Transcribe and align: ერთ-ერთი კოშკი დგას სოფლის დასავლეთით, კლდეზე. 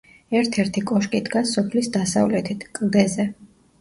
ერთ-ერთი 0.37 0.81
კოშკი 0.91 1.21
დგას 1.27 1.53
სოფლის 1.57 1.91
დასავლეთით, 1.99 2.67
კლდეზე. 2.79 3.29